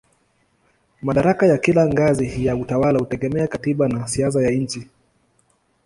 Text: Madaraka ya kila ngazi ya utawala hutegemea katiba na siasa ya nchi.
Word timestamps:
Madaraka 1.01 1.45
ya 1.47 1.57
kila 1.57 1.87
ngazi 1.87 2.45
ya 2.45 2.55
utawala 2.55 2.99
hutegemea 2.99 3.47
katiba 3.47 3.87
na 3.87 4.07
siasa 4.07 4.41
ya 4.41 4.49
nchi. 4.51 4.87